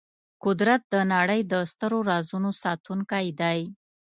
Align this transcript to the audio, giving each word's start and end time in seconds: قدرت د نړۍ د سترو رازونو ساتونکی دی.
قدرت 0.45 0.81
د 0.93 0.95
نړۍ 1.13 1.41
د 1.51 1.53
سترو 1.71 1.99
رازونو 2.09 2.49
ساتونکی 2.63 3.25
دی. 3.41 3.59